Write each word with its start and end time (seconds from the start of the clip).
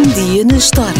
Um 0.00 0.02
dia 0.14 0.42
na 0.46 0.56
história 0.56 0.94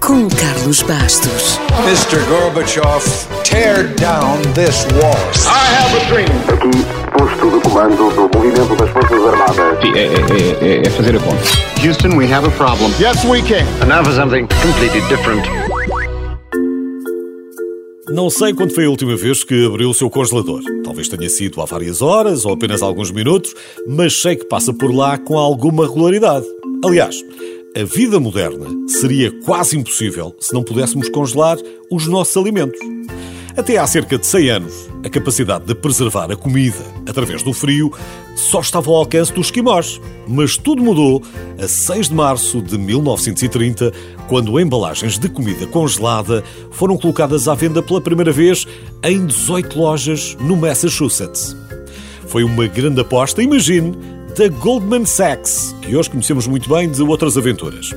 com 0.00 0.28
Carlos 0.28 0.82
Bastos. 0.82 1.58
Mr. 1.86 2.22
Gorbachev, 2.28 3.02
tear 3.42 3.84
down 3.94 4.36
this 4.52 4.84
wall. 5.00 5.16
I 5.46 5.72
have 5.74 5.96
a 5.96 6.04
dream. 6.10 6.28
Aqui, 6.52 6.84
posto 7.18 7.50
de 7.50 7.60
comando 7.62 7.96
do 7.96 8.36
movimento 8.38 8.76
das 8.76 8.90
Forças 8.90 9.24
Armadas. 9.24 9.80
Sim, 9.80 9.92
é, 9.94 10.04
é- 10.04 10.74
é- 10.76 10.86
é 10.86 10.90
fazer 10.90 11.16
a 11.16 11.20
conta. 11.20 11.42
Houston, 11.82 12.18
we 12.18 12.30
have 12.30 12.46
a 12.46 12.50
problem. 12.50 12.90
Yes, 13.00 13.24
we 13.24 13.40
can. 13.40 13.64
And 13.82 13.86
now 13.88 14.04
for 14.04 14.12
something 14.12 14.46
completely 14.62 15.00
different. 15.08 15.42
Não 18.10 18.28
sei 18.28 18.52
quando 18.52 18.74
foi 18.74 18.84
a 18.84 18.90
última 18.90 19.16
vez 19.16 19.42
que 19.42 19.64
abriu 19.64 19.88
o 19.88 19.94
seu 19.94 20.10
congelador. 20.10 20.60
Talvez 20.84 21.08
tenha 21.08 21.30
sido 21.30 21.62
há 21.62 21.64
várias 21.64 22.02
horas 22.02 22.44
ou 22.44 22.52
apenas 22.52 22.82
alguns 22.82 23.10
minutos, 23.10 23.54
mas 23.88 24.20
sei 24.20 24.36
que 24.36 24.44
passa 24.44 24.74
por 24.74 24.94
lá 24.94 25.16
com 25.16 25.38
alguma 25.38 25.86
regularidade. 25.86 26.44
Aliás, 26.84 27.16
a 27.76 27.82
vida 27.82 28.20
moderna 28.20 28.66
seria 28.86 29.32
quase 29.42 29.76
impossível 29.76 30.32
se 30.38 30.54
não 30.54 30.62
pudéssemos 30.62 31.08
congelar 31.08 31.58
os 31.90 32.06
nossos 32.06 32.36
alimentos. 32.36 32.78
Até 33.56 33.78
há 33.78 33.86
cerca 33.86 34.16
de 34.16 34.24
100 34.24 34.50
anos, 34.50 34.88
a 35.04 35.08
capacidade 35.08 35.64
de 35.64 35.74
preservar 35.74 36.30
a 36.30 36.36
comida 36.36 36.78
através 37.04 37.42
do 37.42 37.52
frio 37.52 37.92
só 38.36 38.60
estava 38.60 38.90
ao 38.90 38.96
alcance 38.96 39.32
dos 39.32 39.46
esquimós. 39.46 40.00
Mas 40.28 40.56
tudo 40.56 40.84
mudou 40.84 41.20
a 41.60 41.66
6 41.66 42.10
de 42.10 42.14
março 42.14 42.62
de 42.62 42.78
1930, 42.78 43.92
quando 44.28 44.58
embalagens 44.60 45.18
de 45.18 45.28
comida 45.28 45.66
congelada 45.66 46.44
foram 46.70 46.96
colocadas 46.96 47.48
à 47.48 47.54
venda 47.54 47.82
pela 47.82 48.00
primeira 48.00 48.30
vez 48.30 48.66
em 49.02 49.26
18 49.26 49.76
lojas 49.76 50.36
no 50.40 50.56
Massachusetts. 50.56 51.56
Foi 52.28 52.44
uma 52.44 52.66
grande 52.66 53.00
aposta, 53.00 53.42
imagine, 53.42 53.96
da 54.36 54.48
Goldman 54.48 55.06
Sachs, 55.06 55.74
que 55.80 55.94
hoje 55.94 56.10
conhecemos 56.10 56.46
muito 56.46 56.68
bem 56.68 56.90
de 56.90 57.00
outras 57.02 57.36
aventuras. 57.36 57.94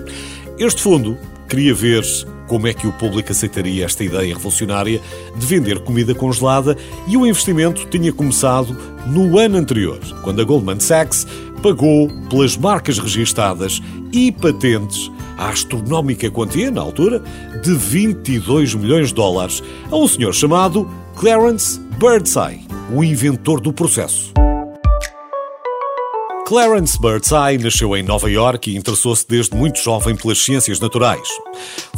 Este 0.59 0.81
fundo 0.81 1.17
queria 1.49 1.73
ver 1.73 2.03
como 2.47 2.67
é 2.67 2.73
que 2.73 2.85
o 2.85 2.93
público 2.93 3.31
aceitaria 3.31 3.85
esta 3.85 4.03
ideia 4.03 4.35
revolucionária 4.35 5.01
de 5.35 5.45
vender 5.45 5.79
comida 5.79 6.13
congelada 6.13 6.77
e 7.07 7.17
o 7.17 7.25
investimento 7.25 7.87
tinha 7.87 8.13
começado 8.13 8.77
no 9.07 9.39
ano 9.39 9.57
anterior, 9.57 9.99
quando 10.21 10.39
a 10.39 10.43
Goldman 10.43 10.79
Sachs 10.79 11.25
pagou 11.63 12.07
pelas 12.29 12.55
marcas 12.55 12.99
registadas 12.99 13.81
e 14.11 14.31
patentes 14.31 15.11
a 15.37 15.49
astronómica 15.49 16.29
quantia, 16.29 16.69
na 16.69 16.81
altura, 16.81 17.21
de 17.63 17.73
22 17.73 18.75
milhões 18.75 19.09
de 19.09 19.15
dólares 19.15 19.63
a 19.89 19.95
um 19.95 20.07
senhor 20.07 20.33
chamado 20.33 20.87
Clarence 21.15 21.79
Birdseye, 21.99 22.61
o 22.93 23.03
inventor 23.03 23.59
do 23.59 23.73
processo. 23.73 24.37
Clarence 26.47 26.97
Birdseye 26.97 27.57
nasceu 27.57 27.93
em 27.97 28.01
Nova 28.01 28.31
York 28.31 28.71
e 28.71 28.77
interessou-se 28.77 29.27
desde 29.27 29.53
muito 29.53 29.83
jovem 29.83 30.15
pelas 30.15 30.37
ciências 30.37 30.79
naturais. 30.79 31.27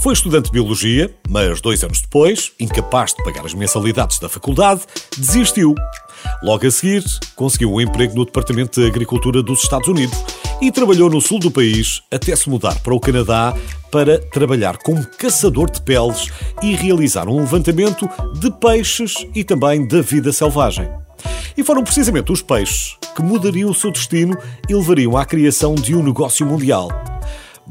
Foi 0.01 0.11
estudante 0.11 0.45
de 0.45 0.53
biologia, 0.53 1.15
mas 1.29 1.61
dois 1.61 1.83
anos 1.83 2.01
depois, 2.01 2.51
incapaz 2.59 3.13
de 3.13 3.23
pagar 3.23 3.45
as 3.45 3.53
mensalidades 3.53 4.17
da 4.17 4.27
faculdade, 4.27 4.81
desistiu. 5.15 5.75
Logo 6.41 6.65
a 6.65 6.71
seguir, 6.71 7.03
conseguiu 7.35 7.71
um 7.71 7.79
emprego 7.79 8.15
no 8.15 8.25
Departamento 8.25 8.81
de 8.81 8.87
Agricultura 8.87 9.43
dos 9.43 9.61
Estados 9.61 9.87
Unidos 9.87 10.17
e 10.59 10.71
trabalhou 10.71 11.11
no 11.11 11.21
sul 11.21 11.37
do 11.37 11.51
país 11.51 12.01
até 12.11 12.35
se 12.35 12.49
mudar 12.49 12.81
para 12.81 12.95
o 12.95 12.99
Canadá 12.99 13.55
para 13.91 14.17
trabalhar 14.17 14.79
como 14.79 15.05
caçador 15.05 15.69
de 15.69 15.79
peles 15.83 16.27
e 16.63 16.73
realizar 16.73 17.29
um 17.29 17.41
levantamento 17.41 18.09
de 18.39 18.49
peixes 18.53 19.13
e 19.35 19.43
também 19.43 19.87
da 19.87 20.01
vida 20.01 20.33
selvagem. 20.33 20.89
E 21.55 21.63
foram 21.63 21.83
precisamente 21.83 22.31
os 22.31 22.41
peixes 22.41 22.98
que 23.19 23.23
mudariam 23.23 23.69
o 23.69 23.75
seu 23.75 23.91
destino 23.91 24.37
e 24.69 24.73
levariam 24.73 25.17
à 25.17 25.25
criação 25.25 25.75
de 25.75 25.93
um 25.93 26.01
negócio 26.01 26.45
mundial. 26.45 26.87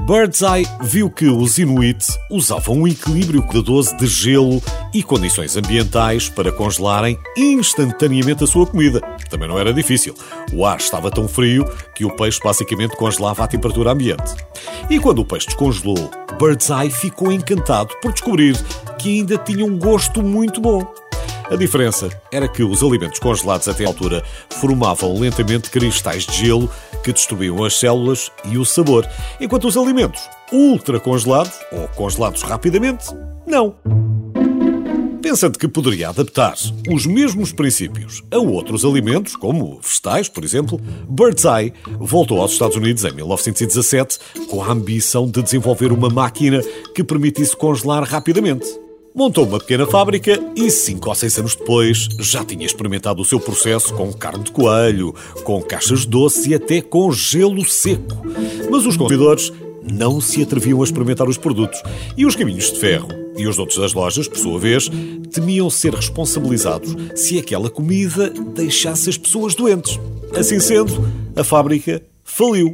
Birdseye 0.05 0.67
viu 0.83 1.11
que 1.11 1.27
os 1.27 1.59
Inuit 1.59 2.07
usavam 2.31 2.77
um 2.77 2.87
equilíbrio 2.87 3.43
cuidadoso 3.43 3.97
de 3.97 4.07
gelo 4.07 4.63
e 4.93 5.03
condições 5.03 5.57
ambientais 5.57 6.29
para 6.29 6.53
congelarem 6.53 7.19
instantaneamente 7.37 8.45
a 8.45 8.47
sua 8.47 8.67
comida. 8.67 9.01
Também 9.31 9.49
não 9.49 9.59
era 9.59 9.73
difícil. 9.73 10.15
O 10.53 10.67
ar 10.67 10.77
estava 10.77 11.11
tão 11.11 11.27
frio 11.27 11.65
que 11.95 12.05
o 12.05 12.15
peixe 12.15 12.39
basicamente 12.45 12.95
congelava 12.95 13.43
à 13.43 13.49
temperatura 13.49 13.91
ambiente. 13.91 14.35
E 14.91 15.01
quando 15.01 15.21
o 15.21 15.25
peixe 15.25 15.47
descongelou, 15.47 16.11
Birdseye 16.39 16.91
ficou 16.91 17.33
encantado 17.33 17.95
por 18.03 18.13
descobrir 18.13 18.55
que 18.99 19.19
ainda 19.19 19.39
tinha 19.39 19.65
um 19.65 19.79
gosto 19.79 20.23
muito 20.23 20.61
bom. 20.61 21.08
A 21.51 21.57
diferença 21.57 22.11
era 22.31 22.47
que 22.47 22.63
os 22.63 22.83
alimentos 22.83 23.19
congelados 23.19 23.69
até 23.69 23.85
à 23.85 23.89
altura 23.89 24.23
formavam 24.51 25.19
lentamente 25.19 25.71
cristais 25.71 26.27
de 26.27 26.47
gelo 26.47 26.71
que 27.03 27.11
destruíam 27.11 27.65
as 27.65 27.79
células 27.79 28.31
e 28.45 28.59
o 28.59 28.67
sabor, 28.67 29.09
enquanto 29.41 29.67
os 29.67 29.77
alimentos 29.77 30.29
ultra 30.53 31.01
congelados 31.01 31.53
ou 31.73 31.89
congelados 31.89 32.43
rapidamente, 32.43 33.07
não. 33.47 33.75
Pensando 35.23 35.59
que 35.59 35.67
poderia 35.67 36.11
adaptar 36.11 36.55
os 36.91 37.07
mesmos 37.07 37.51
princípios 37.51 38.23
a 38.31 38.39
outros 38.39 38.85
alimentos, 38.85 39.35
como 39.35 39.81
vegetais, 39.81 40.29
por 40.29 40.45
exemplo, 40.45 40.79
Birdseye 41.09 41.73
voltou 41.99 42.43
aos 42.43 42.53
Estados 42.53 42.77
Unidos 42.77 43.05
em 43.05 43.13
1917 43.13 44.19
com 44.49 44.63
a 44.63 44.71
ambição 44.71 45.27
de 45.27 45.43
desenvolver 45.43 45.93
uma 45.93 46.11
máquina 46.11 46.63
que 46.95 47.03
permitisse 47.03 47.57
congelar 47.57 48.05
rapidamente. 48.05 48.88
Montou 49.19 49.45
uma 49.45 49.59
pequena 49.59 49.85
fábrica 49.85 50.41
e, 50.55 50.71
cinco 50.71 51.09
ou 51.09 51.15
seis 51.17 51.37
anos 51.41 51.57
depois, 51.57 52.07
já 52.21 52.45
tinha 52.45 52.65
experimentado 52.65 53.21
o 53.21 53.25
seu 53.25 53.41
processo 53.41 53.93
com 53.95 54.13
carne 54.13 54.45
de 54.45 54.53
coelho, 54.53 55.13
com 55.43 55.61
caixas 55.61 56.03
de 56.03 56.07
doce 56.07 56.51
e 56.51 56.55
até 56.55 56.81
com 56.81 57.11
gelo 57.11 57.65
seco. 57.65 58.17
Mas 58.71 58.87
os 58.87 58.97
consumidores 58.97 59.53
não 59.83 60.21
se 60.21 60.41
atreviam 60.41 60.81
a 60.81 60.85
experimentar 60.85 61.29
os 61.29 61.37
produtos 61.37 61.83
e 62.17 62.25
os 62.25 62.37
caminhos 62.37 62.71
de 62.71 62.79
ferro 62.79 63.09
e 63.37 63.49
os 63.49 63.59
outros 63.59 63.81
das 63.81 63.93
lojas, 63.93 64.29
por 64.29 64.39
sua 64.39 64.57
vez, 64.57 64.89
temiam 65.33 65.69
ser 65.69 65.95
responsabilizados 65.95 66.95
se 67.17 67.41
aquela 67.41 67.69
comida 67.69 68.31
deixasse 68.55 69.11
as 69.11 69.19
pessoas 69.19 69.53
doentes. 69.53 69.99
Assim 70.33 70.61
sendo, 70.61 70.93
a 71.35 71.43
fábrica 71.43 72.01
faliu. 72.23 72.71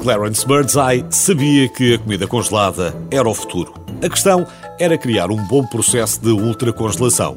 Clarence 0.00 0.46
Birdseye 0.46 1.04
sabia 1.10 1.68
que 1.68 1.94
a 1.94 1.98
comida 1.98 2.28
congelada 2.28 2.94
era 3.10 3.28
o 3.28 3.34
futuro. 3.34 3.83
A 4.04 4.08
questão 4.08 4.46
era 4.78 4.98
criar 4.98 5.30
um 5.30 5.42
bom 5.46 5.64
processo 5.64 6.20
de 6.20 6.28
ultracongelação. 6.28 7.34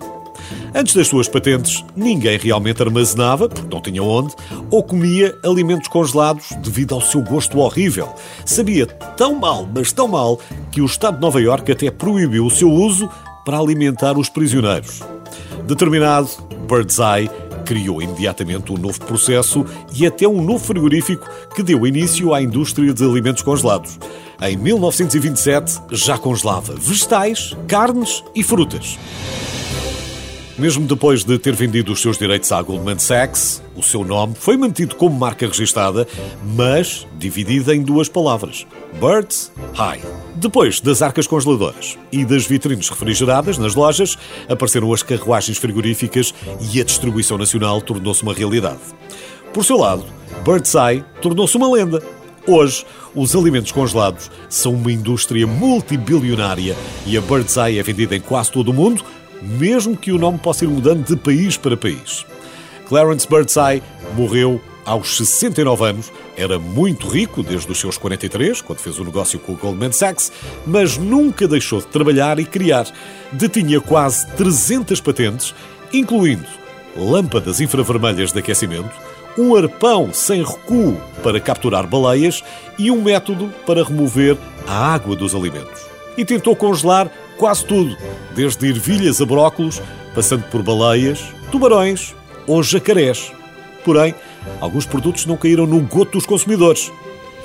Antes 0.76 0.94
das 0.94 1.08
suas 1.08 1.30
patentes, 1.30 1.84
ninguém 1.96 2.38
realmente 2.38 2.84
armazenava, 2.84 3.48
porque 3.48 3.74
não 3.74 3.82
tinha 3.82 4.04
onde, 4.04 4.36
ou 4.70 4.84
comia 4.84 5.34
alimentos 5.46 5.88
congelados 5.88 6.52
devido 6.58 6.94
ao 6.94 7.00
seu 7.00 7.22
gosto 7.22 7.60
horrível. 7.60 8.14
Sabia 8.46 8.86
tão 8.86 9.36
mal, 9.36 9.66
mas 9.74 9.94
tão 9.94 10.10
mal, 10.10 10.42
que 10.70 10.82
o 10.82 10.86
Estado 10.86 11.16
de 11.16 11.22
Nova 11.22 11.42
Iorque 11.42 11.72
até 11.72 11.90
proibiu 11.90 12.46
o 12.46 12.52
seu 12.52 12.70
uso 12.70 13.10
para 13.46 13.58
alimentar 13.58 14.18
os 14.18 14.28
prisioneiros. 14.28 15.02
Determinado, 15.66 16.30
Birdseye 16.68 17.30
criou 17.68 18.02
imediatamente 18.02 18.72
um 18.72 18.78
novo 18.78 19.00
processo 19.02 19.66
e 19.94 20.08
até 20.08 20.26
um 20.26 20.42
novo 20.42 20.64
frigorífico 20.64 21.28
que 21.54 21.62
deu 21.62 21.86
início 21.86 22.34
à 22.34 22.42
indústria 22.42 22.94
de 22.94 23.04
alimentos 23.04 23.44
congelados. 23.44 24.00
Em 24.42 24.56
1927 24.56 25.82
já 25.92 26.18
congelava 26.18 26.74
vegetais, 26.76 27.56
carnes 27.68 28.24
e 28.34 28.42
frutas. 28.42 28.98
Mesmo 30.58 30.88
depois 30.88 31.24
de 31.24 31.38
ter 31.38 31.54
vendido 31.54 31.92
os 31.92 32.02
seus 32.02 32.18
direitos 32.18 32.52
à 32.52 32.60
Goldman 32.64 32.98
Sachs, 32.98 33.62
o 33.76 33.84
seu 33.84 34.04
nome 34.04 34.34
foi 34.34 34.58
mantido 34.58 34.96
como 34.96 35.16
marca 35.16 35.46
registada, 35.46 36.08
mas 36.44 37.06
dividida 37.16 37.76
em 37.76 37.84
duas 37.84 38.10
palavras: 38.10 38.66
Birds 38.94 39.52
High. 39.76 40.02
Depois 40.34 40.82
das 40.82 41.04
arcas 41.04 41.28
congeladoras 41.28 41.96
e 42.12 42.26
das 42.26 42.48
vitrines 42.48 42.90
refrigeradas 42.90 43.60
nas 43.60 43.76
lojas, 43.76 44.18
apareceram 44.50 44.92
as 44.92 45.04
carruagens 45.04 45.60
frigoríficas 45.60 46.34
e 46.74 46.82
a 46.82 46.84
distribuição 46.84 47.38
nacional 47.38 47.80
tornou-se 47.80 48.24
uma 48.24 48.34
realidade. 48.34 48.80
Por 49.54 49.64
seu 49.64 49.78
lado, 49.78 50.06
Birdseye 50.44 51.04
tornou-se 51.22 51.56
uma 51.56 51.72
lenda. 51.72 52.02
Hoje, 52.48 52.84
os 53.14 53.36
alimentos 53.36 53.72
congelados 53.72 54.32
são 54.50 54.74
uma 54.74 54.92
indústria 54.92 55.46
multibilionária 55.46 56.76
e 57.06 57.16
a 57.16 57.22
Birdseye 57.22 57.78
é 57.78 57.84
vendida 57.84 58.16
em 58.16 58.22
quase 58.22 58.52
todo 58.52 58.70
o 58.70 58.74
mundo, 58.74 59.04
mesmo 59.42 59.96
que 59.96 60.12
o 60.12 60.18
nome 60.18 60.38
possa 60.38 60.66
ir 60.66 60.68
mudando 60.68 61.06
de 61.06 61.16
país 61.16 61.58
para 61.58 61.78
país. 61.78 62.26
Clarence 62.88 63.28
Birdseye 63.28 63.84
morreu 64.16 64.62
aos 64.86 65.18
69 65.18 65.84
anos, 65.84 66.14
era 66.38 66.58
muito 66.58 67.10
rico 67.10 67.44
desde 67.44 67.70
os 67.70 67.78
seus 67.78 67.98
43, 67.98 68.62
quando 68.62 68.80
fez 68.80 68.98
o 68.98 69.04
negócio 69.04 69.38
com 69.38 69.52
o 69.52 69.58
Goldman 69.58 69.92
Sachs, 69.92 70.32
mas 70.66 70.98
nunca 70.98 71.46
deixou 71.46 71.80
de 71.80 71.88
trabalhar 71.88 72.40
e 72.40 72.46
criar. 72.46 72.88
Detinha 73.34 73.82
quase 73.82 74.26
300 74.38 75.02
patentes, 75.02 75.54
incluindo 75.92 76.48
lâmpadas 76.96 77.62
infravermelhas 77.62 78.32
de 78.32 78.40
aquecimento, 78.40 78.90
um 79.38 79.56
arpão 79.56 80.12
sem 80.14 80.44
recuo 80.44 81.00
para 81.22 81.40
capturar 81.40 81.86
baleias 81.86 82.44
e 82.78 82.90
um 82.90 83.02
método 83.02 83.54
para 83.66 83.84
remover 83.84 84.38
a 84.66 84.94
água 84.94 85.16
dos 85.16 85.36
alimentos. 85.36 85.86
E 86.18 86.26
tentou 86.26 86.56
congelar 86.56 87.12
quase 87.38 87.66
tudo, 87.66 87.96
desde 88.36 88.68
ervilhas 88.68 89.22
a 89.22 89.26
brócolos, 89.26 89.82
passando 90.14 90.44
por 90.44 90.64
baleias, 90.64 91.24
tubarões 91.52 92.16
ou 92.46 92.64
jacarés. 92.64 93.32
Porém, 93.86 94.14
alguns 94.60 94.86
produtos 94.86 95.26
não 95.26 95.38
caíram 95.38 95.66
no 95.66 95.80
goto 95.82 96.14
dos 96.14 96.26
consumidores. 96.26 96.92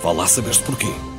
Vá 0.03 0.12
lá 0.12 0.27
saber-se 0.27 0.62
porquê. 0.62 1.12